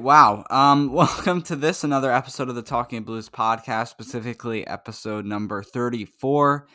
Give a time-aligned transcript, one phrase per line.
[0.00, 0.44] Wow.
[0.48, 6.66] Um, welcome to this another episode of the Talking Blues podcast, specifically episode number thirty-four.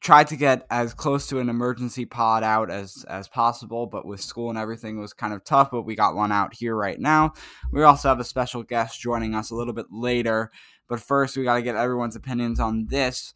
[0.00, 4.20] Tried to get as close to an emergency pod out as as possible, but with
[4.20, 5.70] school and everything was kind of tough.
[5.70, 7.32] But we got one out here right now.
[7.72, 10.50] We also have a special guest joining us a little bit later.
[10.88, 13.34] But first, we got to get everyone's opinions on this.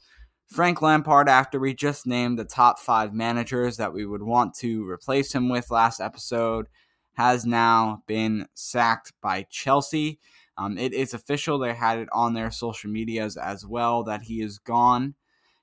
[0.48, 4.88] Frank Lampard, after we just named the top five managers that we would want to
[4.88, 6.66] replace him with last episode
[7.14, 10.18] has now been sacked by Chelsea.
[10.56, 11.58] Um, it is official.
[11.58, 15.14] They had it on their social medias as well that he is gone.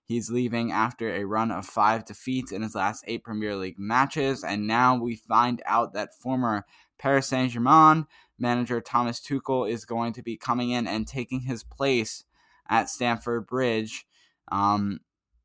[0.04, 4.44] He's leaving after a run of five defeats in his last eight Premier League matches.
[4.44, 6.66] And now we find out that former
[6.98, 8.08] Paris Saint Germain
[8.40, 12.24] manager Thomas Tuchel is going to be coming in and taking his place
[12.68, 14.08] at Stamford Bridge.
[14.52, 15.02] Um,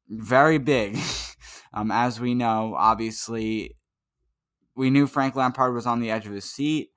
[0.08, 0.98] very big.
[1.74, 3.76] um, as we know, obviously,
[4.76, 6.90] we knew Frank Lampard was on the edge of his seat.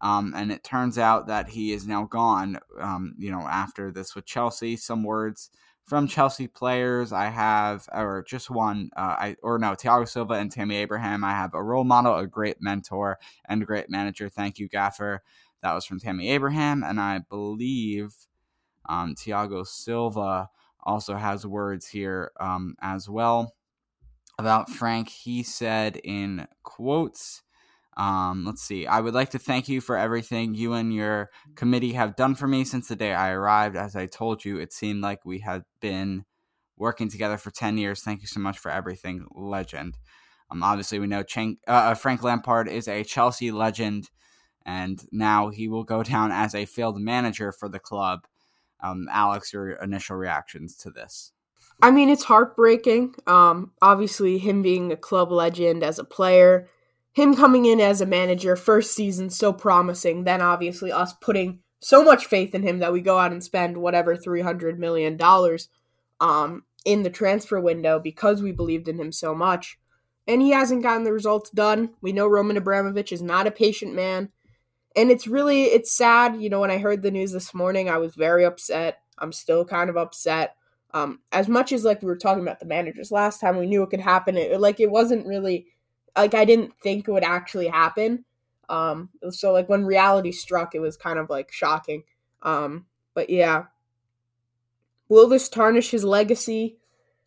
[0.00, 2.58] Um, and it turns out that he is now gone.
[2.80, 5.50] Um, you know, after this with Chelsea, some words
[5.84, 10.50] from Chelsea players I have, or just one, uh, I or no, Thiago Silva and
[10.50, 11.22] Tammy Abraham.
[11.22, 14.28] I have a role model, a great mentor, and a great manager.
[14.28, 15.22] Thank you, Gaffer.
[15.62, 18.12] That was from Tammy Abraham, and I believe
[18.88, 20.50] um, Thiago Silva
[20.82, 23.54] also has words here um, as well
[24.42, 27.42] about Frank, he said in quotes,
[27.96, 28.88] um, let's see.
[28.88, 32.48] I would like to thank you for everything you and your committee have done for
[32.48, 33.76] me since the day I arrived.
[33.76, 36.24] As I told you, it seemed like we had been
[36.76, 38.02] working together for 10 years.
[38.02, 39.96] Thank you so much for everything, legend.
[40.50, 44.10] Um, obviously, we know uh, uh Frank Lampard is a Chelsea legend,
[44.66, 48.26] and now he will go down as a failed manager for the club.
[48.80, 51.30] Um, Alex, your initial reactions to this?
[51.82, 53.16] I mean, it's heartbreaking.
[53.26, 56.68] Um, obviously, him being a club legend as a player,
[57.12, 60.22] him coming in as a manager, first season so promising.
[60.22, 63.76] Then obviously us putting so much faith in him that we go out and spend
[63.76, 65.68] whatever three hundred million dollars
[66.20, 69.76] um, in the transfer window because we believed in him so much,
[70.28, 71.90] and he hasn't gotten the results done.
[72.00, 74.30] We know Roman Abramovich is not a patient man,
[74.94, 76.40] and it's really it's sad.
[76.40, 79.00] You know, when I heard the news this morning, I was very upset.
[79.18, 80.54] I'm still kind of upset
[80.94, 83.82] um, as much as like we were talking about the managers last time, we knew
[83.82, 84.36] it could happen.
[84.36, 85.66] It like it wasn't really
[86.16, 88.24] like I didn't think it would actually happen.
[88.68, 92.04] Um, so like when reality struck, it was kind of like shocking.
[92.42, 93.64] Um, but yeah,
[95.08, 96.78] will this tarnish his legacy?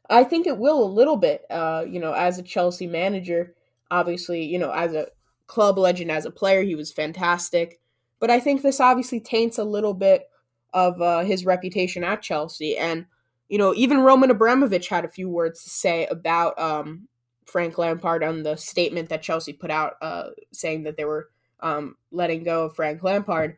[0.10, 1.44] I think it will a little bit.
[1.50, 3.56] Uh, you know, as a Chelsea manager,
[3.90, 5.08] obviously, you know, as a
[5.48, 7.80] club legend, as a player, he was fantastic.
[8.20, 10.30] But I think this obviously taints a little bit
[10.74, 13.06] of uh, his reputation at Chelsea and
[13.50, 17.08] you know, even Roman Abramovich had a few words to say about um,
[17.46, 21.96] Frank Lampard on the statement that Chelsea put out, uh, saying that they were um,
[22.12, 23.58] letting go of Frank Lampard.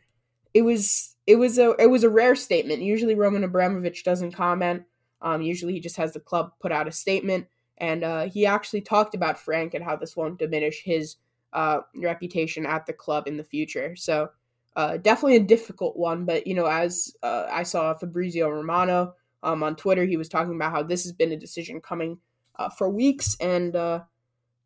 [0.54, 2.82] It was it was a it was a rare statement.
[2.82, 4.84] Usually Roman Abramovich doesn't comment.
[5.22, 7.48] Um, usually he just has the club put out a statement,
[7.78, 11.16] and uh, he actually talked about Frank and how this won't diminish his
[11.54, 13.96] uh, reputation at the club in the future.
[13.96, 14.30] So
[14.76, 16.26] uh, definitely a difficult one.
[16.26, 19.14] But you know, as uh, I saw Fabrizio Romano
[19.44, 20.06] um, on Twitter.
[20.06, 22.20] He was talking about how this has been a decision coming
[22.56, 24.02] uh, for weeks, and uh,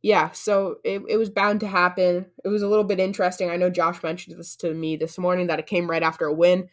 [0.01, 2.25] yeah, so it, it was bound to happen.
[2.44, 3.50] It was a little bit interesting.
[3.50, 6.33] I know Josh mentioned this to me this morning that it came right after a
[6.33, 6.69] win,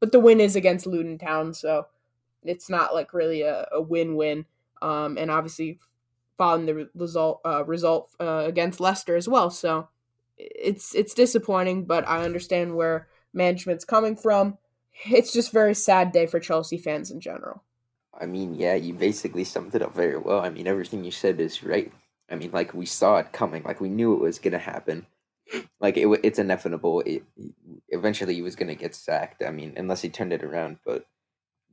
[0.00, 1.86] but the win is against Luton Town, so
[2.42, 4.46] it's not like really a, a win-win.
[4.82, 5.78] Um, and obviously
[6.38, 9.50] following the result uh, result uh, against Leicester as well.
[9.50, 9.88] So
[10.38, 14.56] it's it's disappointing, but I understand where management's coming from.
[15.06, 17.62] It's just very sad day for Chelsea fans in general.
[18.18, 20.40] I mean, yeah, you basically summed it up very well.
[20.40, 21.92] I mean, everything you said is right.
[22.30, 25.06] I mean, like we saw it coming, like we knew it was gonna happen.
[25.80, 27.00] Like it, it's inevitable.
[27.00, 27.24] It,
[27.88, 29.42] eventually, he was gonna get sacked.
[29.42, 31.06] I mean, unless he turned it around, but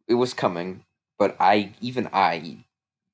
[0.07, 0.85] it was coming.
[1.19, 2.65] But I, even I,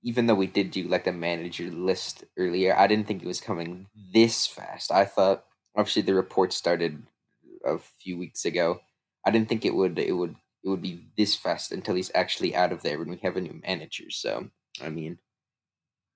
[0.04, 3.42] even though we did do like the manager list earlier, I didn't think it was
[3.42, 4.92] coming this fast.
[4.92, 5.46] I thought
[5.76, 7.04] obviously the report started
[7.66, 8.82] a few weeks ago.
[9.26, 12.56] I didn't think it would it would it would be this fast until he's actually
[12.56, 14.10] out of there when we have a new manager.
[14.10, 14.50] So
[14.82, 15.18] I mean,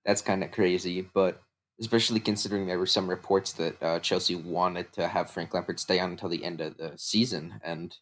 [0.05, 1.01] that's kind of crazy.
[1.01, 1.41] But
[1.79, 5.99] especially considering there were some reports that uh, Chelsea wanted to have Frank Lampard stay
[5.99, 7.95] on until the end of the season, and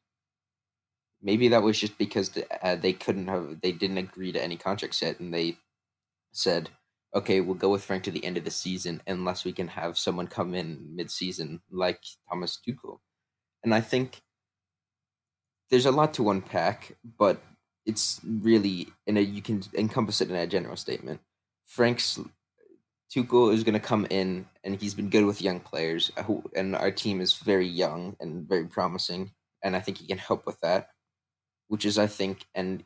[1.22, 4.58] maybe that was just because the, uh, they couldn't have, they didn't agree to any
[4.58, 5.58] contract yet, and they
[6.32, 6.70] said,
[7.16, 9.98] "Okay, we'll go with Frank to the end of the season unless we can have
[9.98, 12.00] someone come in mid-season like
[12.30, 13.00] Thomas Tuchel."
[13.64, 14.22] And I think
[15.70, 17.42] there's a lot to unpack, but
[17.86, 21.20] it's really in a you can encompass it in a general statement
[21.66, 22.20] Frank's
[23.14, 26.12] Tuchel is going to come in, and he's been good with young players.
[26.18, 29.32] Uh, who, and our team is very young and very promising,
[29.64, 30.90] and I think he can help with that.
[31.68, 32.84] Which is, I think, and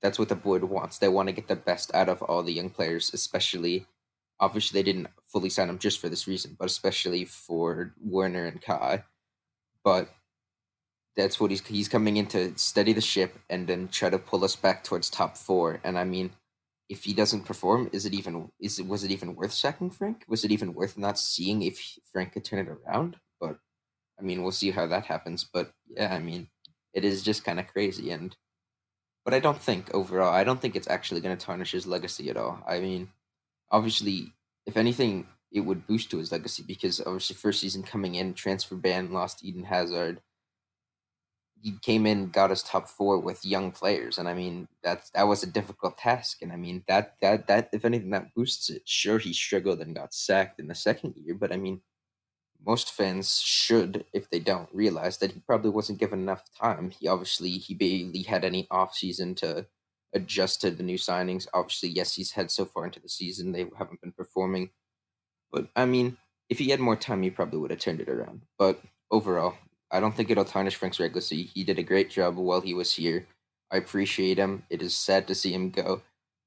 [0.00, 0.98] that's what the board wants.
[0.98, 3.86] They want to get the best out of all the young players, especially.
[4.40, 8.60] Obviously, they didn't fully sign him just for this reason, but especially for Werner and
[8.60, 9.04] Kai.
[9.84, 10.08] But
[11.16, 14.44] that's what he's he's coming in to steady the ship and then try to pull
[14.44, 15.80] us back towards top four.
[15.84, 16.32] And I mean,
[16.88, 20.24] if he doesn't perform, is it even is it was it even worth sacking Frank?
[20.28, 23.16] Was it even worth not seeing if Frank could turn it around?
[23.40, 23.58] But
[24.18, 25.46] I mean, we'll see how that happens.
[25.52, 26.48] But yeah, I mean,
[26.94, 28.34] it is just kind of crazy, and
[29.24, 32.30] but I don't think overall, I don't think it's actually going to tarnish his legacy
[32.30, 32.62] at all.
[32.66, 33.08] I mean,
[33.70, 34.32] obviously,
[34.66, 38.76] if anything, it would boost to his legacy because obviously, first season coming in, transfer
[38.76, 40.20] ban, lost Eden Hazard
[41.62, 45.28] he came in, got us top four with young players, and I mean that that
[45.28, 46.42] was a difficult task.
[46.42, 48.82] And I mean that that that if anything that boosts it.
[48.84, 51.80] Sure, he struggled and got sacked in the second year, but I mean
[52.64, 56.90] most fans should, if they don't, realize that he probably wasn't given enough time.
[56.90, 59.66] He obviously he barely had any off season to
[60.14, 61.46] adjust to the new signings.
[61.54, 64.70] Obviously, yes, he's had so far into the season they haven't been performing,
[65.52, 66.18] but I mean
[66.48, 68.42] if he had more time, he probably would have turned it around.
[68.58, 69.54] But overall,
[69.92, 71.42] I don't think it'll tarnish Frank's legacy.
[71.42, 73.26] He did a great job while he was here.
[73.70, 74.64] I appreciate him.
[74.70, 76.02] It is sad to see him go,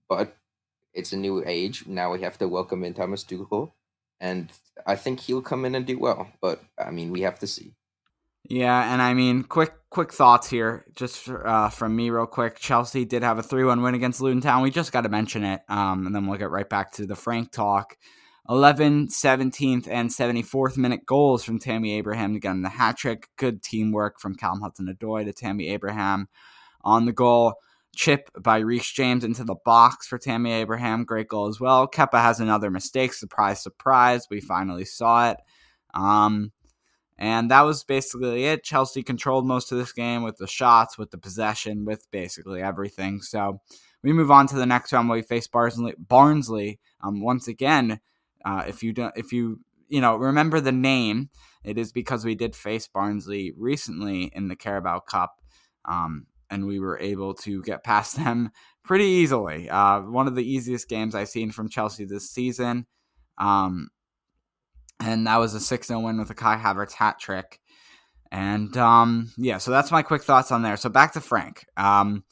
[0.09, 0.36] but
[0.94, 1.86] it's a new age.
[1.86, 3.71] Now we have to welcome in Thomas Tuchel,
[4.19, 4.51] and
[4.88, 6.27] I think he'll come in and do well.
[6.42, 7.74] But I mean, we have to see.
[8.47, 12.59] Yeah, and I mean, quick quick thoughts here, just uh, from me, real quick.
[12.59, 14.62] Chelsea did have a three one win against Luton Town.
[14.62, 17.15] We just got to mention it, um, and then we'll get right back to the
[17.15, 17.97] Frank talk.
[18.47, 23.27] 11, 17th, and 74th minute goals from Tammy Abraham to get him the hat trick.
[23.38, 26.27] Good teamwork from Callum Hudson Odoi to Tammy Abraham
[26.83, 27.56] on the goal.
[27.95, 31.06] Chip by Reece James into the box for Tammy Abraham.
[31.06, 31.88] Great goal as well.
[31.88, 33.13] Kepa has another mistake.
[33.13, 34.27] Surprise, surprise.
[34.30, 35.38] We finally saw it.
[35.94, 36.51] Um,
[37.18, 38.63] and that was basically it.
[38.63, 43.21] Chelsea controlled most of this game with the shots, with the possession, with basically everything.
[43.21, 43.61] So
[44.04, 45.94] we move on to the next round where we face Barnsley.
[45.97, 48.02] Barnsley um, once again
[48.45, 49.59] uh, if you don't, if you
[49.90, 51.30] you know remember the name,
[51.64, 55.42] it is because we did face Barnsley recently in the Carabao Cup,
[55.85, 58.52] um, and we were able to get past them
[58.83, 59.69] pretty easily.
[59.69, 62.85] Uh, one of the easiest games I've seen from Chelsea this season.
[63.37, 63.90] Um,
[64.99, 67.59] and that was a 6 0 win with a Kai Havertz hat trick.
[68.31, 70.78] And um, yeah, so that's my quick thoughts on there.
[70.78, 71.66] So back to Frank.
[71.78, 72.23] Um,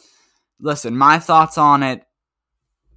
[0.59, 2.03] listen, my thoughts on it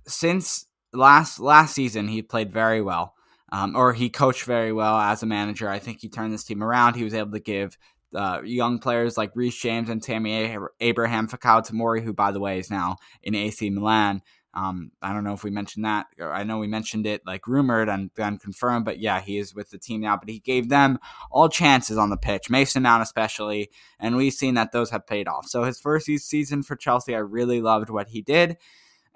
[0.07, 0.66] since
[0.97, 3.15] last last season he played very well,
[3.53, 5.69] um, or he coached very well as a manager.
[5.69, 6.95] I think he turned this team around.
[6.95, 7.77] He was able to give
[8.15, 12.59] uh, young players like Reece James and Tammy Abraham Fikayo Tamori, who by the way
[12.59, 14.23] is now in AC Milan.
[14.57, 16.07] Um, I don't know if we mentioned that.
[16.19, 19.69] I know we mentioned it like rumored and then confirmed, but yeah, he is with
[19.69, 20.17] the team now.
[20.17, 20.99] But he gave them
[21.31, 25.29] all chances on the pitch, Mason Mount especially, and we've seen that those have paid
[25.29, 25.47] off.
[25.47, 28.57] So his first season for Chelsea, I really loved what he did.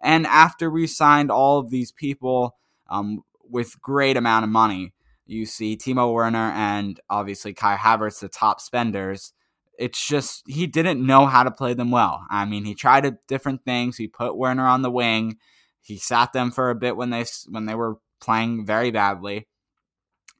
[0.02, 2.57] And after we signed all of these people
[2.88, 4.92] um, with great amount of money,
[5.26, 9.33] you see Timo Werner and obviously Kai Havertz, the top spenders.
[9.78, 12.25] It's just he didn't know how to play them well.
[12.30, 13.97] I mean, he tried different things.
[13.97, 15.38] He put Werner on the wing.
[15.80, 19.49] He sat them for a bit when they when they were playing very badly,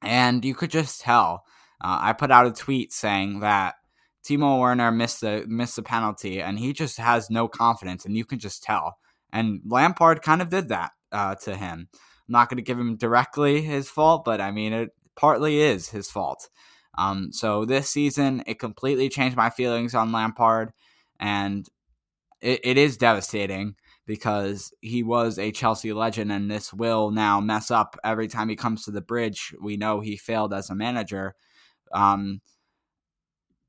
[0.02, 1.45] and you could just tell.
[1.81, 3.76] Uh, I put out a tweet saying that
[4.26, 8.25] Timo Werner missed the missed the penalty, and he just has no confidence, and you
[8.25, 8.99] can just tell.
[9.33, 11.89] And Lampard kind of did that uh, to him.
[11.93, 15.89] I'm not going to give him directly his fault, but I mean it partly is
[15.89, 16.49] his fault.
[16.99, 20.73] Um, so this season, it completely changed my feelings on Lampard,
[21.19, 21.67] and
[22.41, 27.71] it, it is devastating because he was a Chelsea legend, and this will now mess
[27.71, 29.55] up every time he comes to the bridge.
[29.63, 31.35] We know he failed as a manager.
[31.93, 32.41] Um,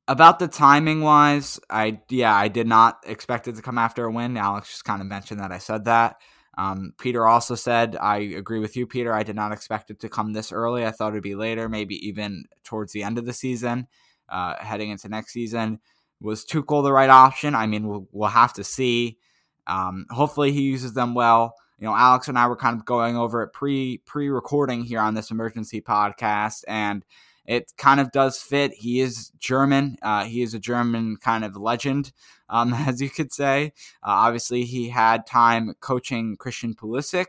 [0.07, 4.11] about the timing wise, I yeah, I did not expect it to come after a
[4.11, 4.37] win.
[4.37, 6.17] Alex just kind of mentioned that I said that.
[6.57, 9.13] Um, Peter also said, I agree with you, Peter.
[9.13, 10.85] I did not expect it to come this early.
[10.85, 13.87] I thought it'd be later, maybe even towards the end of the season,
[14.27, 15.79] uh, heading into next season.
[16.19, 17.55] Was Tuchel the right option?
[17.55, 19.17] I mean, we'll, we'll have to see.
[19.65, 21.55] Um, hopefully, he uses them well.
[21.79, 24.99] You know, Alex and I were kind of going over it pre pre recording here
[24.99, 27.03] on this emergency podcast, and
[27.45, 28.73] it kind of does fit.
[28.73, 29.97] He is German.
[30.01, 32.11] Uh, he is a German kind of legend,
[32.49, 33.73] um, as you could say.
[34.03, 37.25] Uh, obviously, he had time coaching Christian Pulisic.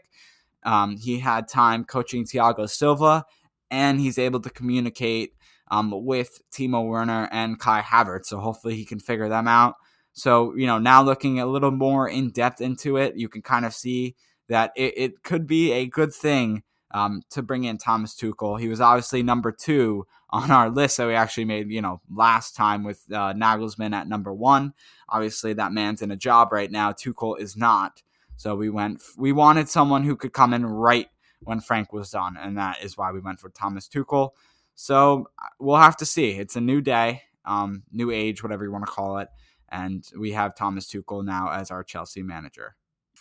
[0.65, 3.25] Um, he had time coaching Thiago Silva,
[3.71, 5.35] and he's able to communicate
[5.71, 8.27] um, with Timo Werner and Kai Havertz.
[8.27, 9.75] So hopefully, he can figure them out.
[10.13, 13.65] So you know, now looking a little more in depth into it, you can kind
[13.65, 14.15] of see
[14.49, 16.63] that it, it could be a good thing
[16.93, 18.61] um, to bring in Thomas Tuchel.
[18.61, 22.57] He was obviously number two on our list that we actually made, you know, last
[22.57, 24.73] time with uh, Nagelsmann at number one.
[25.09, 26.93] Obviously, that man's in a job right now.
[26.93, 28.03] Tuchel is not.
[28.37, 31.09] So we went, we wanted someone who could come in right
[31.41, 34.31] when Frank was done, and that is why we went for Thomas Tuchel.
[34.75, 36.31] So uh, we'll have to see.
[36.31, 39.29] It's a new day, um, new age, whatever you want to call it,
[39.69, 42.75] and we have Thomas Tuchel now as our Chelsea manager.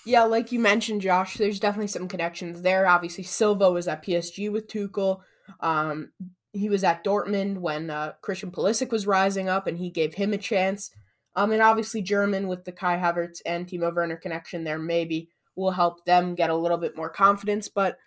[0.06, 2.88] Yeah, like you mentioned, Josh, there's definitely some connections there.
[2.88, 5.22] Obviously, Silva was at PSG with Tuchel.
[5.60, 6.12] Um,
[6.54, 10.34] he was at Dortmund when uh, Christian Pulisic was rising up, and he gave him
[10.34, 10.92] a chance.
[11.36, 15.72] Um, and obviously, German with the Kai Havertz and Timo Werner connection there maybe will
[15.72, 17.68] help them get a little bit more confidence.
[17.68, 17.98] But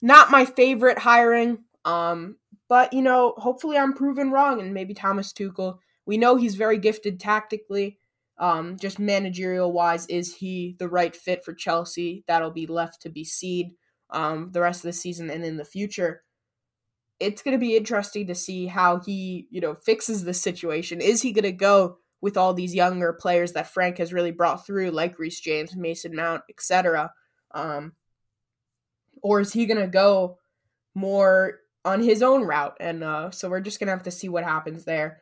[0.00, 1.64] not my favorite hiring.
[1.84, 2.36] Um,
[2.68, 5.78] but you know, hopefully, I'm proven wrong, and maybe Thomas Tuchel.
[6.06, 7.98] We know he's very gifted tactically.
[8.40, 12.24] Um, just managerial wise, is he the right fit for Chelsea?
[12.26, 13.74] That'll be left to be seen
[14.08, 16.22] um, the rest of the season and in the future.
[17.20, 21.02] It's going to be interesting to see how he, you know, fixes the situation.
[21.02, 24.66] Is he going to go with all these younger players that Frank has really brought
[24.66, 27.12] through, like Reece James, Mason Mount, etc.,
[27.52, 27.92] um,
[29.22, 30.38] or is he going to go
[30.94, 32.76] more on his own route?
[32.80, 35.20] And uh, so we're just going to have to see what happens there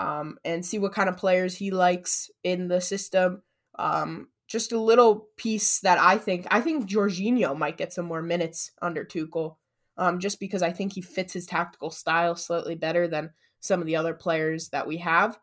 [0.00, 3.42] um, and see what kind of players he likes in the system.
[3.78, 8.22] Um, just a little piece that I think I think Jorginho might get some more
[8.22, 9.56] minutes under Tuchel,
[9.98, 13.30] um, just because I think he fits his tactical style slightly better than
[13.60, 15.38] some of the other players that we have.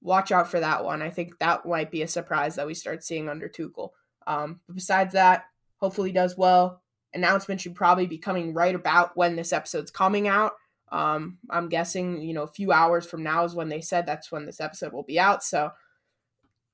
[0.00, 1.02] Watch out for that one.
[1.02, 3.90] I think that might be a surprise that we start seeing under Tuchel.
[4.26, 5.46] Um, but besides that,
[5.78, 6.80] hopefully he does well.
[7.12, 10.52] Announcement should probably be coming right about when this episode's coming out.
[10.92, 14.30] Um, I'm guessing, you know, a few hours from now is when they said that's
[14.30, 15.42] when this episode will be out.
[15.42, 15.70] So,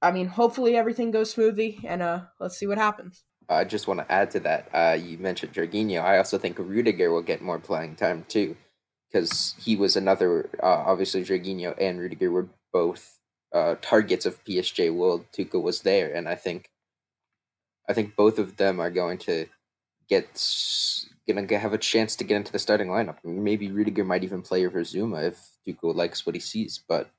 [0.00, 3.25] I mean, hopefully everything goes smoothly and uh, let's see what happens.
[3.49, 4.69] I just want to add to that.
[4.73, 6.02] Uh, you mentioned Jorginho.
[6.02, 8.57] I also think Rudiger will get more playing time too,
[9.11, 10.50] because he was another.
[10.62, 13.19] Uh, obviously, Jorginho and Rudiger were both
[13.52, 14.92] uh, targets of PSG.
[14.95, 16.71] World Tuchel was there, and I think,
[17.88, 19.47] I think both of them are going to
[20.09, 20.28] get
[21.26, 23.17] gonna have a chance to get into the starting lineup.
[23.25, 26.83] Maybe Rudiger might even play over Zouma if Tuchel likes what he sees.
[26.88, 27.11] But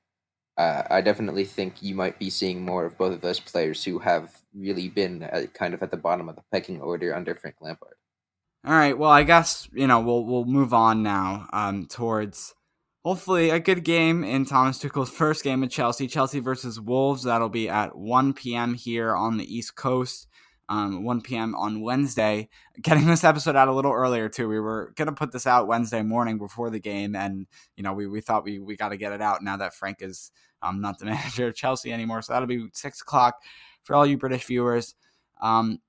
[0.56, 3.98] uh, I definitely think you might be seeing more of both of those players who
[3.98, 7.56] have really been at, kind of at the bottom of the pecking order under Frank
[7.60, 7.96] Lampard.
[8.66, 8.96] All right.
[8.96, 12.54] Well, I guess you know we'll we'll move on now um, towards
[13.04, 16.06] hopefully a good game in Thomas Tuchel's first game at Chelsea.
[16.06, 17.24] Chelsea versus Wolves.
[17.24, 18.74] That'll be at 1 p.m.
[18.74, 20.26] here on the East Coast
[20.68, 21.54] um, 1 p.m.
[21.54, 22.48] on Wednesday.
[22.80, 24.48] Getting this episode out a little earlier too.
[24.48, 28.06] We were gonna put this out Wednesday morning before the game, and you know we,
[28.06, 30.30] we thought we we got to get it out now that Frank is
[30.62, 32.22] um, not the manager of Chelsea anymore.
[32.22, 33.42] So that'll be six o'clock
[33.82, 34.94] for all you British viewers.
[35.40, 35.80] Um,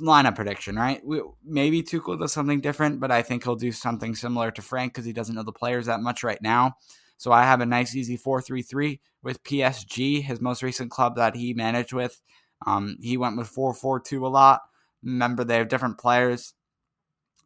[0.00, 1.04] lineup prediction, right?
[1.04, 4.92] We, maybe Tuchel does something different, but I think he'll do something similar to Frank
[4.92, 6.76] because he doesn't know the players that much right now.
[7.18, 11.16] So I have a nice, easy 4 3 3 with PSG, his most recent club
[11.16, 12.20] that he managed with.
[12.64, 14.62] Um, he went with 4 4 2 a lot.
[15.02, 16.54] Remember, they have different players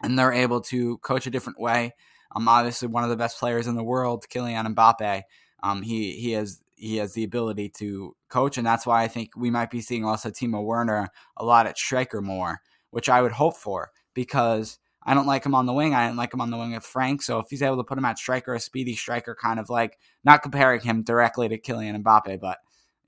[0.03, 1.93] and they're able to coach a different way.
[2.35, 5.23] Um, obviously, one of the best players in the world, Kylian Mbappe.
[5.63, 9.31] Um, he he has he has the ability to coach, and that's why I think
[9.37, 13.33] we might be seeing also Timo Werner a lot at striker more, which I would
[13.33, 15.95] hope for because I don't like him on the wing.
[15.95, 17.23] I didn't like him on the wing with Frank.
[17.23, 19.99] So if he's able to put him at striker, a speedy striker, kind of like
[20.25, 22.59] not comparing him directly to Kylian Mbappe, but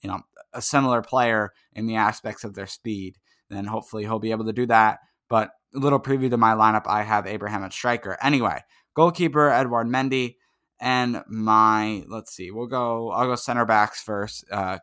[0.03, 0.21] you know,
[0.53, 3.17] a similar player in the aspects of their speed,
[3.49, 4.99] then hopefully he'll be able to do that.
[5.29, 8.19] But a little preview to my lineup, I have Abraham at striker.
[8.23, 8.61] Anyway,
[8.95, 10.37] goalkeeper Edouard Mendy,
[10.81, 13.11] and my let's see, we'll go.
[13.11, 14.45] I'll go center backs first.
[14.51, 14.79] Uh,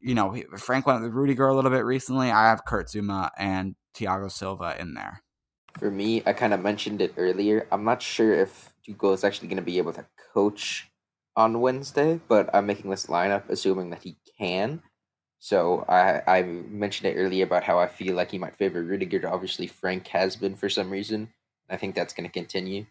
[0.00, 2.30] you know, Frank went with Rudiger a little bit recently.
[2.30, 5.22] I have Kurt Zouma and Thiago Silva in there.
[5.78, 7.66] For me, I kind of mentioned it earlier.
[7.72, 10.90] I'm not sure if Tuchel is actually going to be able to coach
[11.36, 14.82] on Wednesday, but I'm making this lineup assuming that he can.
[15.38, 19.28] So I I mentioned it earlier about how I feel like he might favor Rudiger.
[19.28, 21.30] Obviously, Frank has been for some reason.
[21.68, 22.86] I think that's going to continue.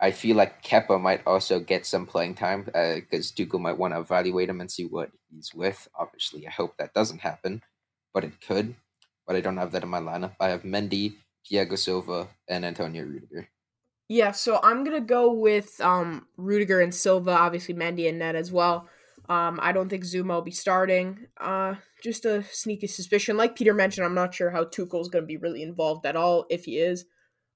[0.00, 4.00] I feel like Kepa might also get some playing time because uh, might want to
[4.00, 5.86] evaluate him and see what he's with.
[5.94, 7.62] Obviously, I hope that doesn't happen,
[8.12, 8.74] but it could.
[9.26, 10.34] But I don't have that in my lineup.
[10.40, 11.14] I have Mendy,
[11.48, 13.48] Thiago Silva, and Antonio Rudiger.
[14.12, 18.52] Yeah, so I'm gonna go with um, Rudiger and Silva, obviously Mendy and Ned as
[18.52, 18.86] well.
[19.30, 21.28] Um, I don't think Zouma will be starting.
[21.40, 23.38] Uh, just a sneaky suspicion.
[23.38, 26.14] Like Peter mentioned, I'm not sure how Tuchel is going to be really involved at
[26.14, 27.06] all, if he is.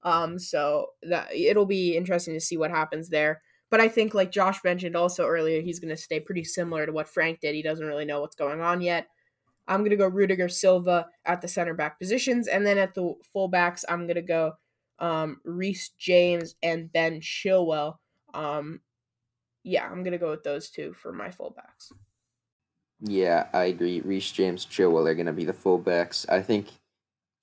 [0.01, 3.43] Um, so that it'll be interesting to see what happens there.
[3.69, 6.91] But I think, like Josh mentioned also earlier, he's going to stay pretty similar to
[6.91, 7.53] what Frank did.
[7.53, 9.05] He doesn't really know what's going on yet.
[9.67, 12.47] I'm going to go Rudiger Silva at the center back positions.
[12.47, 14.53] And then at the fullbacks, I'm going to go
[14.99, 17.97] um, Reece James and Ben Chilwell.
[18.33, 18.81] Um,
[19.63, 21.91] yeah, I'm going to go with those two for my fullbacks.
[23.01, 24.01] Yeah, I agree.
[24.01, 26.27] Reece James, and Chilwell are going to be the fullbacks.
[26.29, 26.67] I think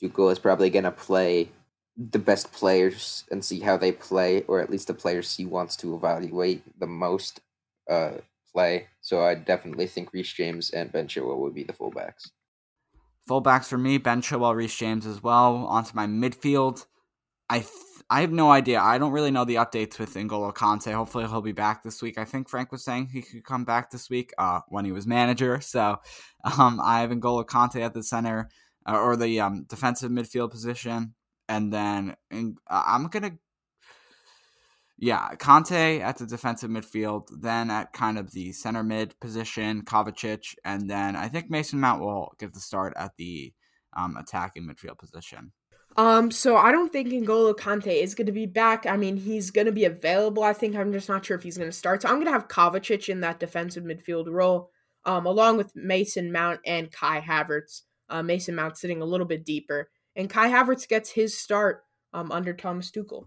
[0.03, 1.51] Tuchel is probably going to play
[1.97, 5.77] the best players and see how they play, or at least the players he wants
[5.77, 7.41] to evaluate the most
[7.89, 8.13] uh,
[8.53, 8.89] play.
[9.01, 12.31] So I definitely think Reece James and Ben Chilwell would be the fullbacks.
[13.29, 15.57] Fullbacks for me, Ben Chilwell, Reece James as well.
[15.67, 16.87] Onto my midfield.
[17.49, 17.71] I th-
[18.11, 18.81] I have no idea.
[18.81, 20.93] I don't really know the updates with N'Golo Kante.
[20.93, 22.19] Hopefully he'll be back this week.
[22.19, 25.07] I think Frank was saying he could come back this week uh, when he was
[25.07, 25.61] manager.
[25.61, 25.97] So
[26.59, 28.51] um, I have N'Golo Kante at the center
[28.87, 31.15] uh, or the um, defensive midfield position
[31.49, 33.33] and then in, uh, I'm gonna,
[34.99, 40.55] yeah, Kante at the defensive midfield, then at kind of the center mid position, Kovacic,
[40.65, 43.53] and then I think Mason Mount will get the start at the
[43.97, 45.53] um, attacking midfield position.
[45.97, 48.85] Um, so I don't think N'Golo Kante is going to be back.
[48.85, 50.43] I mean, he's going to be available.
[50.43, 52.03] I think I'm just not sure if he's going to start.
[52.03, 54.71] So I'm going to have Kovacic in that defensive midfield role,
[55.05, 57.83] um, along with Mason Mount and Kai Havertz.
[58.09, 62.31] Uh, Mason Mount sitting a little bit deeper and Kai Havertz gets his start um,
[62.31, 63.27] under Thomas Tuchel.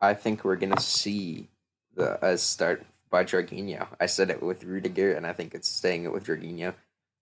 [0.00, 1.48] I think we're gonna see
[1.94, 3.86] the a start by Jorginho.
[4.00, 6.74] I said it with Rudiger, and I think it's staying it with Jorginho.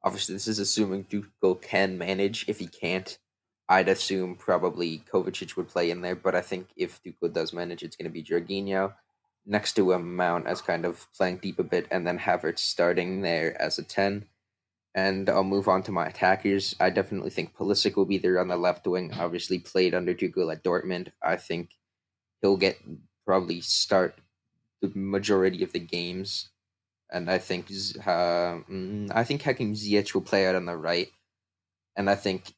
[0.02, 2.46] Obviously, this is assuming Tuchel can manage.
[2.48, 3.18] If he can't,
[3.70, 6.16] I'd assume probably Kovacic would play in there.
[6.16, 8.92] But I think if Tuchel does manage, it's going to be Jorginho
[9.46, 13.22] next to a Mount as kind of playing deep a bit, and then Havertz starting
[13.22, 14.26] there as a ten.
[14.92, 16.74] And I'll move on to my attackers.
[16.80, 19.12] I definitely think Pulisic will be there on the left wing.
[19.14, 21.12] Obviously, played under Tuchel at Dortmund.
[21.22, 21.70] I think
[22.42, 22.76] he'll get
[23.24, 24.18] probably start
[24.82, 26.48] the majority of the games,
[27.12, 27.66] and I think
[28.04, 31.08] uh, mm, I think Hakim Ziyech will play out on the right,
[31.94, 32.52] and I think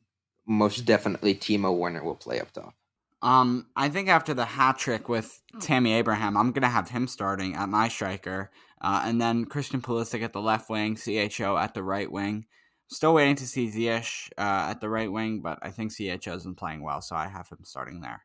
[0.47, 2.75] most definitely Timo Werner will play up top.
[3.23, 7.55] Um, I think after the hat trick with Tammy Abraham, I'm gonna have him starting
[7.55, 8.51] at my striker,
[8.81, 12.47] uh, and then Christian Pulisic at the left wing, CHO at the right wing.
[12.89, 16.43] Still waiting to see Ziyech uh, at the right wing, but I think CHO has
[16.43, 18.25] been playing well, so I have him starting there.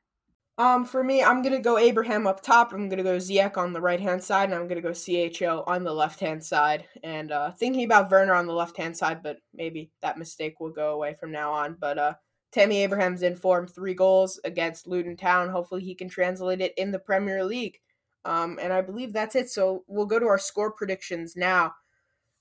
[0.60, 2.74] Um, for me, I'm gonna go Abraham up top.
[2.74, 5.84] I'm gonna go Ziyech on the right hand side, and I'm gonna go CHO on
[5.84, 6.86] the left hand side.
[7.04, 10.72] And uh, thinking about Werner on the left hand side, but maybe that mistake will
[10.72, 11.78] go away from now on.
[11.80, 12.14] But uh,
[12.52, 15.50] Tammy Abraham's in form, three goals against Luton Town.
[15.50, 17.78] Hopefully, he can translate it in the Premier League.
[18.26, 19.50] Um, and I believe that's it.
[19.50, 21.74] So we'll go to our score predictions now.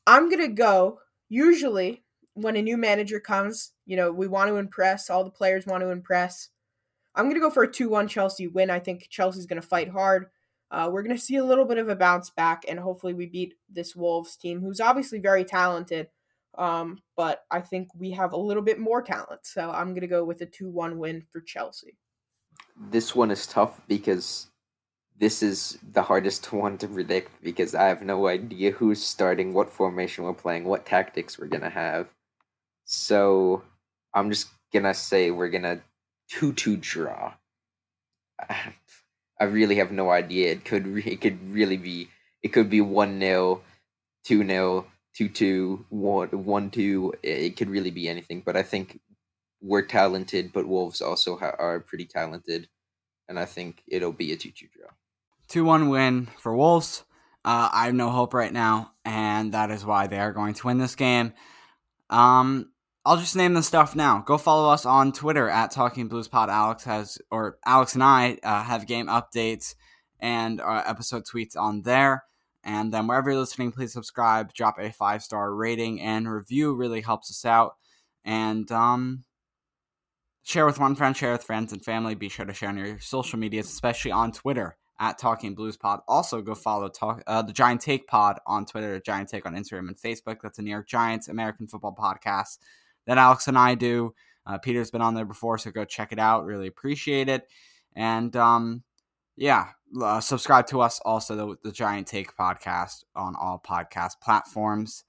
[0.07, 1.01] I'm gonna go.
[1.29, 2.03] Usually,
[2.33, 5.11] when a new manager comes, you know we want to impress.
[5.11, 6.49] All the players want to impress.
[7.17, 8.71] I'm gonna go for a two-one Chelsea win.
[8.71, 10.27] I think Chelsea's gonna fight hard.
[10.71, 13.55] Uh, we're gonna see a little bit of a bounce back, and hopefully we beat
[13.69, 16.09] this Wolves team, who's obviously very talented.
[16.59, 19.41] Um, but I think we have a little bit more talent.
[19.45, 21.97] So I'm going to go with a 2 1 win for Chelsea.
[22.91, 24.49] This one is tough because
[25.19, 29.71] this is the hardest one to predict because I have no idea who's starting, what
[29.71, 32.09] formation we're playing, what tactics we're going to have.
[32.85, 33.63] So
[34.15, 35.81] I'm just going to say we're going to
[36.29, 37.35] 2 2 draw.
[39.41, 40.53] I really have no idea.
[40.53, 42.09] It could it could really be
[42.43, 43.63] it could be 1 0,
[44.25, 47.15] 2 0, two two one one two.
[47.23, 49.01] It could really be anything, but I think
[49.63, 52.69] we're talented, but Wolves also ha- are pretty talented.
[53.29, 54.91] and I think it'll be a 2 2 draw.
[55.49, 57.05] 2 1 win for Wolves.
[57.45, 60.67] Uh, I have no hope right now, and that is why they are going to
[60.67, 61.33] win this game.
[62.11, 62.71] Um,
[63.07, 64.25] I'll just name the stuff now.
[64.27, 66.51] Go follow us on Twitter at Talking Blues Pod.
[66.51, 69.77] Alex has, or Alex and I uh, have game updates
[70.19, 72.25] and uh, episode tweets on there.
[72.65, 76.75] And then wherever you're listening, please subscribe, drop a five star rating and review.
[76.75, 77.77] Really helps us out.
[78.25, 79.23] And um,
[80.43, 82.17] share with one friend, share with friends and family.
[82.17, 86.01] Be sure to share on your social medias, especially on Twitter at Talking Blues Pod.
[86.09, 89.87] Also, go follow talk uh, the Giant Take Pod on Twitter, Giant Take on Instagram
[89.87, 90.39] and Facebook.
[90.43, 92.59] That's a New York Giants American football podcast
[93.07, 94.15] that Alex and I do.
[94.47, 96.45] Uh, Peter's been on there before, so go check it out.
[96.45, 97.49] Really appreciate it.
[97.95, 98.85] And um,
[99.37, 99.69] yeah,
[100.01, 105.05] uh, subscribe to us also the, the Giant Take podcast on all podcast platforms.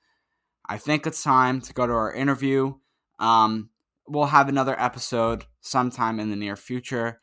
[0.68, 2.74] I think it's time to go to our interview.
[3.20, 3.70] Um,
[4.08, 7.20] we'll have another episode sometime in the near future.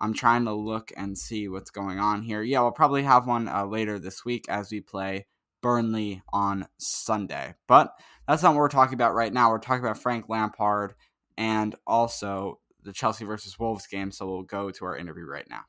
[0.00, 2.42] I'm trying to look and see what's going on here.
[2.42, 5.26] Yeah, we'll probably have one uh, later this week as we play
[5.60, 7.54] Burnley on Sunday.
[7.66, 7.92] But
[8.26, 9.50] that's not what we're talking about right now.
[9.50, 10.94] We're talking about Frank Lampard
[11.36, 14.10] and also the Chelsea versus Wolves game.
[14.10, 15.62] So we'll go to our interview right now.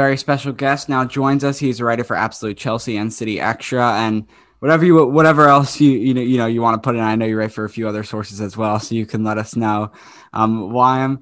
[0.00, 1.58] Very special guest now joins us.
[1.58, 4.26] He's a writer for Absolute Chelsea and City Extra, and
[4.60, 7.02] whatever you whatever else you you know you know you want to put in.
[7.02, 9.36] I know you write for a few other sources as well, so you can let
[9.36, 9.92] us know.
[10.32, 11.18] Um, Vayam,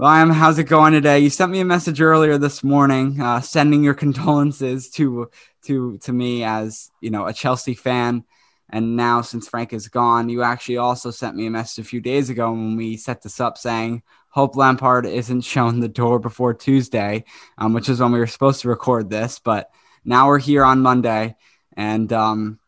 [0.00, 1.18] Vayam, how's it going today?
[1.18, 5.28] You sent me a message earlier this morning, uh, sending your condolences to
[5.66, 8.24] to to me as you know a Chelsea fan.
[8.70, 12.00] And now, since Frank is gone, you actually also sent me a message a few
[12.00, 16.54] days ago when we set this up saying, Hope Lampard isn't shown the door before
[16.54, 17.24] Tuesday,
[17.58, 19.38] um, which is when we were supposed to record this.
[19.38, 19.70] But
[20.06, 21.36] now we're here on Monday,
[21.76, 22.58] and um,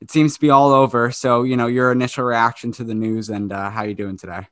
[0.00, 1.10] it seems to be all over.
[1.10, 4.46] So, you know, your initial reaction to the news and uh, how you doing today?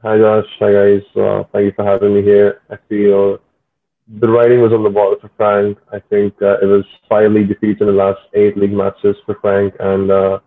[0.00, 0.46] Hi, Josh.
[0.58, 1.02] Hi, guys.
[1.14, 2.62] Uh, thank you for having me here.
[2.70, 3.38] I feel
[4.08, 5.76] the writing was on the wall for Frank.
[5.92, 9.34] I think uh, it was five league defeats in the last eight league matches for
[9.42, 10.38] Frank, and uh,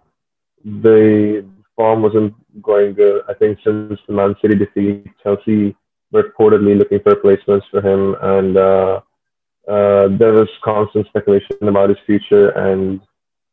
[0.66, 3.24] the form wasn't going good.
[3.30, 5.76] I think since the Man City defeat, Chelsea
[6.14, 9.02] reportedly looking for replacements for him, and uh,
[9.68, 13.02] uh, there was constant speculation about his future, and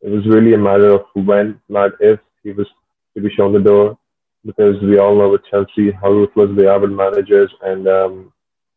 [0.01, 2.69] it was really a matter of when, not if, he was
[3.14, 3.99] to be shown the door,
[4.45, 8.33] because we all know with Chelsea how ruthless they are with managers, and um,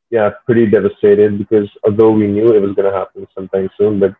[0.09, 4.15] yeah, pretty devastated because although we knew it was going to happen sometime soon, but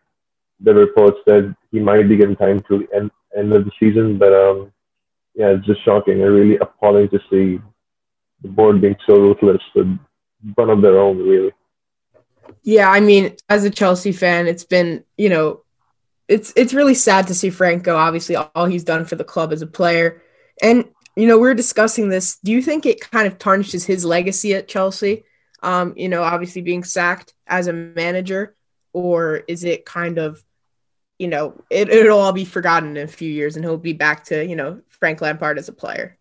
[0.60, 4.18] the reports said he might be given time to end end of the season.
[4.18, 4.72] But um,
[5.38, 7.60] yeah, it's just shocking and really appalling to see
[8.42, 9.98] the board being so ruthless with
[10.54, 11.52] one of their own, really.
[12.62, 15.62] Yeah, I mean, as a Chelsea fan, it's been you know,
[16.28, 17.96] it's it's really sad to see Franco.
[17.96, 20.22] Obviously, all he's done for the club as a player,
[20.60, 20.84] and
[21.16, 22.38] you know, we are discussing this.
[22.44, 25.24] Do you think it kind of tarnishes his legacy at Chelsea?
[25.62, 28.54] um, you know, obviously being sacked as a manager,
[28.92, 30.42] or is it kind of,
[31.18, 34.24] you know, it, it'll all be forgotten in a few years and he'll be back
[34.24, 36.16] to, you know, Frank Lampard as a player?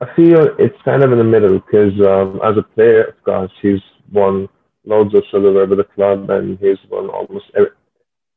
[0.00, 3.52] I feel it's kind of in the middle because um, as a player, of course,
[3.60, 4.48] he's won
[4.84, 7.70] loads of silverware with the club and he's won almost every,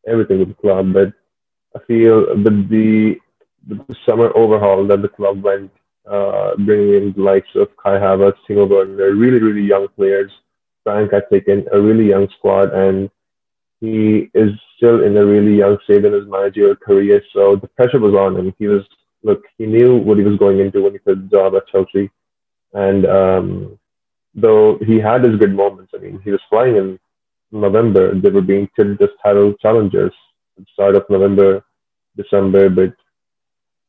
[0.08, 0.93] everything with the club.
[0.93, 1.13] But
[1.75, 3.17] I feel with the,
[3.67, 5.71] with the summer overhaul that the club went
[6.10, 10.32] uh, bringing in the likes of Kai Havertz, Timo Werner, really, really young players.
[10.84, 13.10] Frank had taken a really young squad, and
[13.86, 17.21] he is still in a really young stage in his managerial career.
[17.34, 18.54] So the pressure was on him.
[18.58, 18.84] He was
[19.24, 22.10] look, he knew what he was going into when he took the job at Chelsea,
[22.74, 23.80] and um,
[24.36, 27.00] though he had his good moments, I mean, he was flying in
[27.52, 28.13] November.
[28.13, 30.13] They were being tipped as title challengers
[30.58, 31.65] at the start of November,
[32.15, 32.93] December, but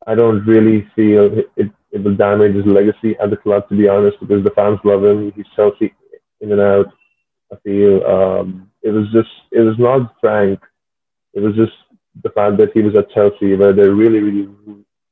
[0.07, 3.75] I don't really feel it, it, it will damage his legacy at the club, to
[3.77, 5.31] be honest, because the fans love him.
[5.35, 5.93] He's Chelsea
[6.41, 6.87] in and out.
[7.51, 10.59] I feel um, it was just, it was not Frank.
[11.33, 11.73] It was just
[12.23, 14.49] the fact that he was at Chelsea, where they're really, really,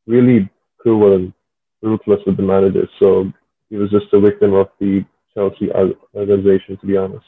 [0.08, 1.34] really cruel and
[1.82, 2.90] ruthless with the managers.
[3.00, 3.32] So
[3.70, 5.70] he was just a victim of the Chelsea
[6.16, 7.26] organization, to be honest.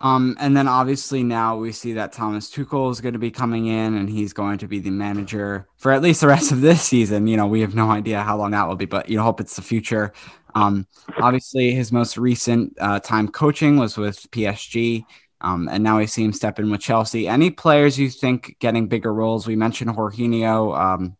[0.00, 3.66] Um, and then obviously now we see that Thomas Tuchel is going to be coming
[3.66, 6.82] in and he's going to be the manager for at least the rest of this
[6.82, 7.28] season.
[7.28, 9.40] You know, we have no idea how long that will be, but you know, hope
[9.40, 10.12] it's the future.
[10.56, 10.88] Um,
[11.18, 15.04] obviously his most recent uh, time coaching was with PSG.
[15.42, 17.26] Um, and now we see him step in with Chelsea.
[17.28, 19.46] Any players you think getting bigger roles?
[19.46, 20.78] We mentioned Jorginho.
[20.78, 21.16] Um,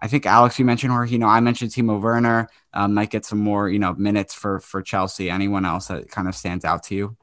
[0.00, 1.26] I think Alex, you mentioned Jorginho.
[1.26, 5.30] I mentioned Timo Werner um, might get some more, you know, minutes for for Chelsea.
[5.30, 7.16] Anyone else that kind of stands out to you?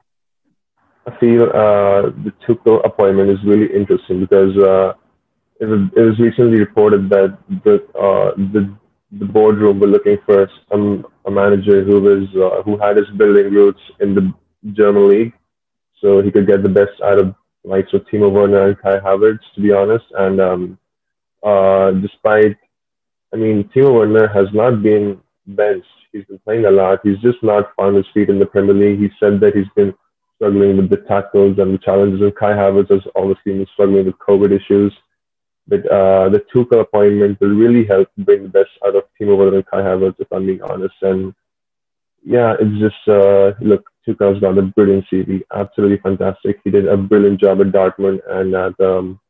[1.06, 4.94] I feel uh, the Tuchel appointment is really interesting because uh,
[5.60, 8.74] it, was, it was recently reported that the uh, the
[9.18, 10.48] the boardroom were looking for
[11.26, 14.32] a manager who was uh, who had his building roots in the
[14.72, 15.32] German league,
[16.04, 19.40] so he could get the best out of likes of Timo Werner and Kai Havertz,
[19.54, 20.04] to be honest.
[20.18, 20.78] And um,
[21.42, 22.56] uh, despite,
[23.32, 25.88] I mean, Timo Werner has not been benched.
[26.12, 27.00] He's been playing a lot.
[27.02, 29.00] He's just not found his feet in the Premier League.
[29.00, 29.94] He said that he's been
[30.36, 34.18] struggling with the tackles and the challenges, and Kai Havertz has obviously been struggling with
[34.18, 34.92] COVID issues.
[35.66, 39.56] But uh, the Tuchel appointment will really help bring the best out of Timo Werner
[39.56, 40.94] and Kai Havertz, if I'm being honest.
[41.00, 41.34] And
[42.24, 46.60] yeah, it's just uh, look, Tuchel's got a brilliant CV, absolutely fantastic.
[46.64, 49.20] He did a brilliant job at Dortmund and at um,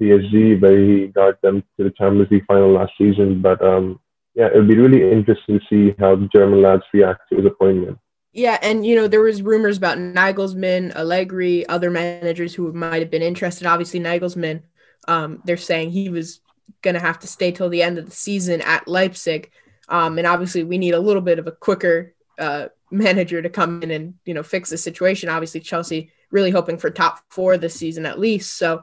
[0.00, 3.40] PSG, where he got them to the Champions League final last season.
[3.42, 4.00] But um,
[4.34, 7.98] yeah, it'll be really interesting to see how the German lads react to his appointment.
[8.32, 13.10] Yeah, and you know there was rumors about Nagelsmann, Allegri, other managers who might have
[13.10, 13.66] been interested.
[13.66, 14.62] Obviously, Nagelsmann
[15.08, 16.40] um, they're saying he was
[16.82, 19.50] going to have to stay till the end of the season at Leipzig.
[19.88, 23.82] Um, and obviously, we need a little bit of a quicker uh, manager to come
[23.82, 25.28] in and you know fix the situation.
[25.28, 28.56] Obviously, Chelsea really hoping for top four this season at least.
[28.56, 28.82] So,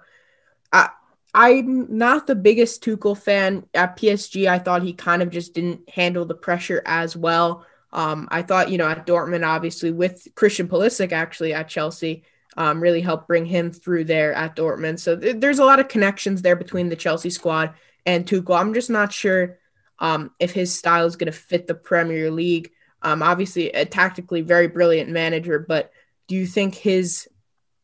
[0.72, 0.90] I,
[1.34, 4.48] I'm not the biggest Tuchel fan at PSG.
[4.48, 7.66] I thought he kind of just didn't handle the pressure as well.
[7.94, 12.24] Um, I thought you know at Dortmund, obviously with Christian Pulisic actually at Chelsea,
[12.58, 15.00] um, really helped bring him through there at Dortmund.
[15.00, 17.74] So th- there's a lot of connections there between the Chelsea squad
[18.06, 18.60] and Tuchel.
[18.60, 19.58] I'm just not sure
[20.00, 22.72] um, if his style is going to fit the Premier League.
[23.08, 25.94] Um, obviously, a tactically very brilliant manager, but
[26.28, 27.30] do you think his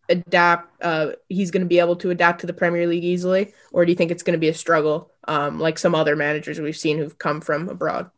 [0.09, 0.83] adapt?
[0.83, 3.91] Uh, he's going to be able to adapt to the Premier League easily, or do
[3.93, 6.97] you think it's going to be a struggle, um, like some other managers we've seen
[6.97, 8.12] who've come from abroad?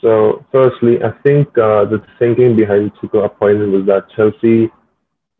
[0.00, 4.72] So, firstly, I think uh, the thinking behind Tuchel appointment was that Chelsea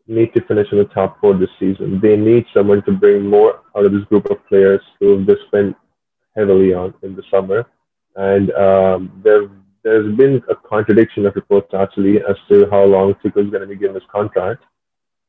[0.07, 1.99] need to finish in the top four this season.
[2.01, 5.41] They need someone to bring more out of this group of players who have just
[5.47, 5.75] spent
[6.37, 7.65] heavily on in the summer.
[8.15, 9.49] And um, there,
[9.83, 13.67] there's been a contradiction of reports actually as to how long Tuchel is going to
[13.67, 14.63] be given his contract.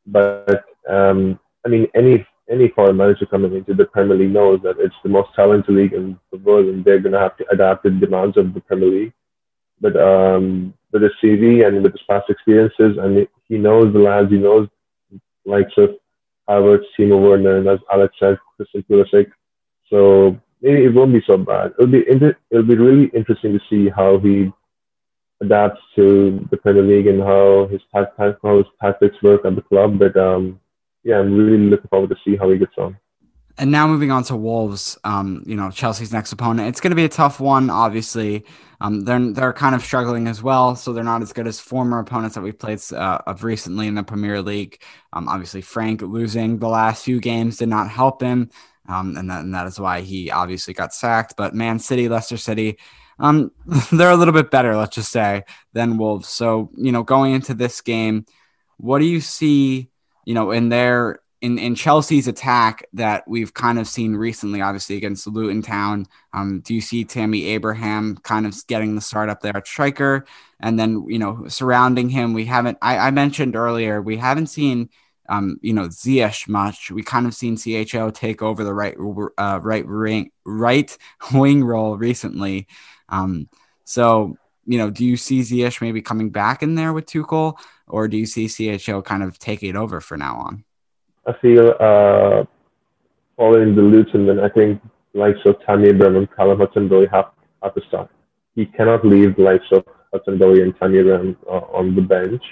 [0.07, 4.77] But um, I mean, any any foreign manager coming into the Premier League knows that
[4.79, 7.85] it's the most talented league in the world, and they're going to have to adapt
[7.85, 9.12] to the demands of the Premier League.
[9.81, 14.31] But um, with his CV and with his past experiences, and he knows the lads,
[14.31, 14.69] he knows
[15.45, 15.91] likes of
[16.49, 19.31] Havertz, Timo Werner, and as Alex said, Christian Pulisic.
[19.88, 21.72] So maybe it won't be so bad.
[21.79, 24.51] It'll be inter- it'll be really interesting to see how he
[25.42, 29.62] adapts to the Premier League and how his ta- how his tactics work at the
[29.62, 29.98] club.
[29.98, 30.61] But um,
[31.03, 32.96] yeah, I'm really looking forward to see how he gets on.
[33.59, 36.68] And now moving on to Wolves, um, you know Chelsea's next opponent.
[36.68, 37.68] It's going to be a tough one.
[37.68, 38.46] Obviously,
[38.81, 41.98] um, they're they're kind of struggling as well, so they're not as good as former
[41.98, 44.81] opponents that we've played uh, of recently in the Premier League.
[45.12, 48.51] Um, obviously, Frank losing the last few games did not help him,
[48.92, 51.35] um, and, that, and that is why he obviously got sacked.
[51.37, 52.78] But Man City, Leicester City,
[53.18, 53.52] um,
[53.92, 56.28] they're a little bit better, let's just say, than Wolves.
[56.28, 58.26] So you know, going into this game,
[58.76, 59.88] what do you see?
[60.24, 64.96] You know, in their in, in Chelsea's attack that we've kind of seen recently, obviously
[64.96, 66.07] against Luton Town.
[66.33, 70.24] Um, do you see Tammy Abraham kind of getting the start up there at striker?
[70.61, 74.88] And then, you know, surrounding him, we haven't, I, I mentioned earlier, we haven't seen,
[75.33, 76.90] um, you know, Ziyech much.
[76.90, 78.95] We kind of seen CHO take over the right,
[79.38, 80.97] uh, right ring, right
[81.33, 82.66] wing role recently.
[83.09, 83.49] Um,
[83.85, 88.09] so, you know, do you see Ziyech maybe coming back in there with Tuchel, or
[88.09, 90.64] do you see CHO kind of taking it over for now on?
[91.27, 92.45] I feel uh,
[93.37, 94.83] following the Luton, then I think
[95.14, 97.31] likes of Tammy Abraham and Callum Hudson-Odoi have,
[97.62, 98.11] have to start.
[98.55, 102.42] He cannot leave the likes of Hudson-Odoi and Tammy Abraham uh, on the bench.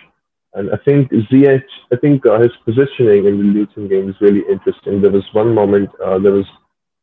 [0.54, 4.42] And I think Ziyech, I think uh, his positioning in the Luton game is really
[4.50, 5.00] interesting.
[5.00, 6.46] There was one moment, uh, there was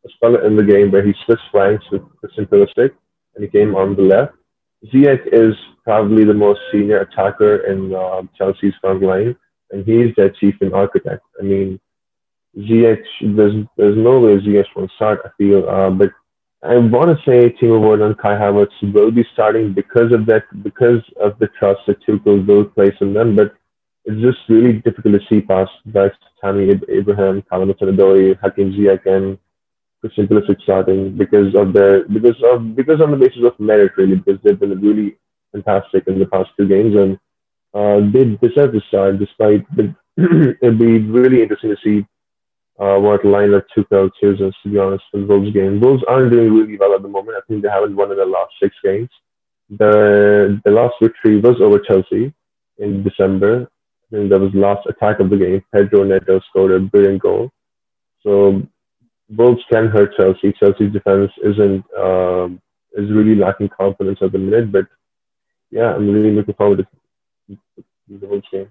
[0.06, 2.92] a spell in the game where he switched flanks with Christian Pulisic
[3.36, 4.34] and he came on the left.
[4.94, 9.36] Ziyech is probably the most senior attacker in uh, Chelsea's front line
[9.72, 11.24] and he's their chief and architect.
[11.40, 11.80] I mean,
[12.58, 15.22] Ziyech, there's there's no way Ziyech won't start.
[15.26, 16.10] I feel, uh, but
[16.64, 20.44] I want to say Timo Werner and Kai Havertz will be starting because of that,
[20.64, 23.36] because of the trust that Tuchel will place in them.
[23.36, 23.54] But
[24.06, 29.38] it's just really difficult to see past that Tammy Abraham, Callum Hudson-Odoi, Hakim Ziyech, and
[30.02, 34.16] Christian Pulisic starting because of their because of because on the basis of merit really
[34.16, 35.18] because they've been really
[35.52, 37.18] fantastic in the past two games and
[37.74, 39.94] uh, they deserve to start despite the,
[40.62, 42.06] it'd be really interesting to see
[42.80, 45.80] uh, what lineup Tuchel chooses, to be honest, for the Wolves game.
[45.80, 47.38] Wolves aren't doing really well at the moment.
[47.38, 49.10] I think they haven't won in the last six games.
[49.70, 52.34] The the last victory was over Chelsea
[52.78, 53.70] in December.
[54.12, 55.64] I think that was the last attack of the game.
[55.74, 57.52] Pedro Neto scored a brilliant goal.
[58.24, 58.62] So
[59.30, 60.54] Wolves can hurt Chelsea.
[60.54, 62.62] Chelsea's defense isn't um,
[62.94, 64.86] is really lacking confidence at the minute, but
[65.70, 66.88] yeah, I'm really looking forward
[67.50, 67.58] to
[68.08, 68.70] the Wolves game.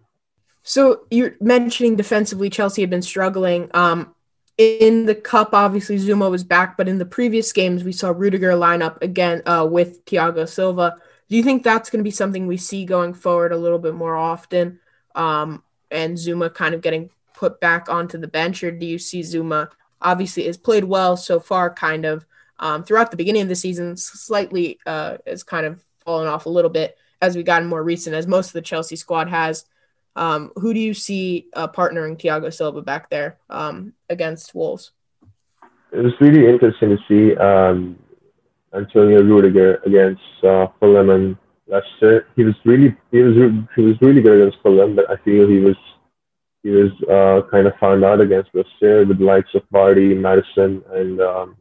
[0.68, 3.70] So you're mentioning defensively, Chelsea had been struggling.
[3.72, 4.12] Um,
[4.59, 8.57] in the cup, obviously Zouma was back, but in the previous games, we saw Rudiger
[8.57, 10.96] line up again uh, with Thiago Silva.
[11.29, 13.94] Do you think that's going to be something we see going forward a little bit
[13.94, 14.81] more often?
[15.14, 19.20] Um, and Zouma kind of getting put back onto the bench, or do you see
[19.20, 19.70] Zouma
[20.02, 22.26] obviously has played well so far, kind of
[22.59, 26.50] um, throughout the beginning of the season, slightly uh, has kind of fallen off a
[26.50, 29.64] little bit as we gotten more recent, as most of the Chelsea squad has.
[30.16, 34.92] Um, who do you see uh, partnering Thiago Silva back there um, against Wolves?
[35.92, 37.98] It was really interesting to see um,
[38.74, 41.37] Antonio Rudiger against uh, Fulham and
[41.68, 42.26] Leicester.
[42.35, 43.35] He was really he was
[43.76, 45.76] he was really good against Fulham, but I feel he was
[46.62, 50.83] he was uh, kind of found out against Leicester with the likes of Vardy, Maddison,
[50.92, 51.57] and um,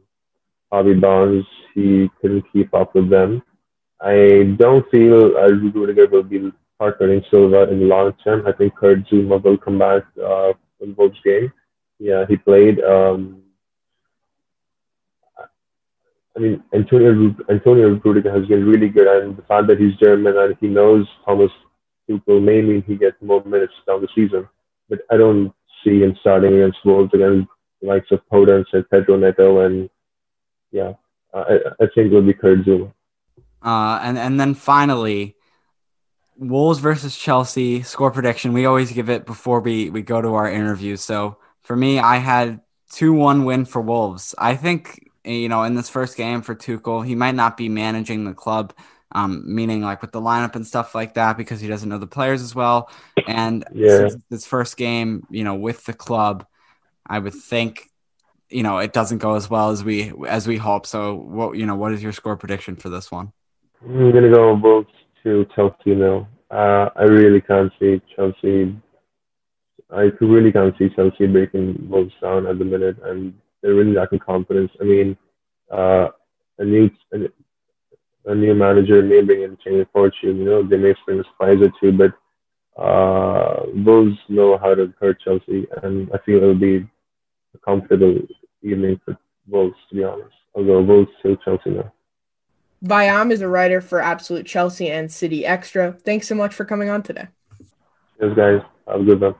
[0.70, 1.46] Barnes.
[1.74, 3.42] He couldn't keep up with them.
[4.00, 8.46] I don't feel uh, Rudiger will be partnering Silva in the long term.
[8.46, 11.52] I think Kurt Zouma will come back uh, in Wolves game.
[11.98, 12.80] Yeah, he played.
[12.80, 13.42] Um,
[16.36, 20.36] I mean, Antonio Antonio Rudiger has been really good, and the fact that he's German
[20.36, 21.50] and he knows Thomas
[22.08, 24.46] Tuchel may mean he gets more minutes down the season.
[24.88, 27.48] But I don't see him starting against Wolves against
[27.80, 29.88] the likes of Podence and Pedro Neto, and
[30.72, 30.92] yeah,
[31.32, 32.92] I, I think it will be Kurt Zouma.
[33.62, 35.35] Uh, and and then finally,
[36.38, 38.52] Wolves versus Chelsea score prediction.
[38.52, 40.96] We always give it before we we go to our interview.
[40.96, 44.34] So for me, I had two one win for Wolves.
[44.38, 48.24] I think you know in this first game for Tuchel, he might not be managing
[48.24, 48.74] the club,
[49.12, 52.06] um, meaning like with the lineup and stuff like that because he doesn't know the
[52.06, 52.90] players as well.
[53.26, 54.08] And yeah.
[54.28, 56.46] this first game, you know, with the club,
[57.06, 57.90] I would think
[58.50, 60.86] you know it doesn't go as well as we as we hope.
[60.86, 63.32] So what you know, what is your score prediction for this one?
[63.82, 64.88] I'm gonna go Wolves
[65.26, 66.28] to Chelsea now.
[66.52, 68.80] Uh, I really can't see Chelsea.
[69.90, 74.20] I really can't see Chelsea breaking Wolves down at the minute, and they're really lacking
[74.20, 74.70] confidence.
[74.80, 75.16] I mean,
[75.70, 76.08] uh,
[76.58, 76.88] a new
[78.24, 80.38] a, new manager may bring in a change of fortune.
[80.38, 84.94] You know, they may spring a surprise or two, but uh, Wolves know how to
[85.00, 86.86] hurt Chelsea, and I feel it'll be
[87.54, 88.16] a comfortable
[88.62, 89.74] evening for Wolves.
[89.90, 91.92] To be honest, I'll Wolves to Chelsea now.
[92.84, 95.92] Vayam is a writer for Absolute Chelsea and City Extra.
[95.92, 97.28] Thanks so much for coming on today.
[98.20, 98.60] Yes, guys.
[98.86, 99.34] Have a good one.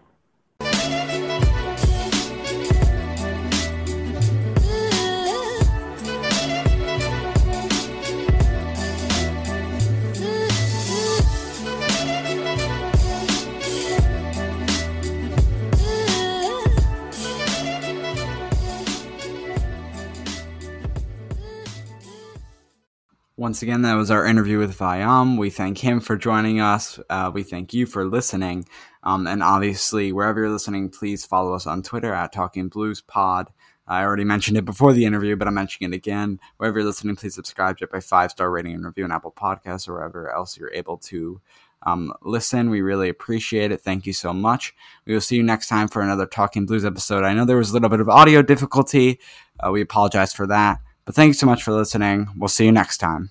[23.47, 25.39] Once again, that was our interview with Vayam.
[25.39, 26.99] We thank him for joining us.
[27.09, 28.67] Uh, we thank you for listening.
[29.05, 33.49] Um, and obviously, wherever you're listening, please follow us on Twitter at Talking Blues Pod.
[33.87, 36.41] I already mentioned it before the interview, but I'm mentioning it again.
[36.57, 39.31] Wherever you're listening, please subscribe to it by five star rating and review on Apple
[39.31, 41.41] Podcasts or wherever else you're able to
[41.85, 42.69] um, listen.
[42.69, 43.81] We really appreciate it.
[43.81, 44.75] Thank you so much.
[45.05, 47.23] We will see you next time for another Talking Blues episode.
[47.23, 49.21] I know there was a little bit of audio difficulty.
[49.61, 50.81] Uh, we apologize for that.
[51.05, 52.27] But thank you so much for listening.
[52.37, 53.31] We'll see you next time.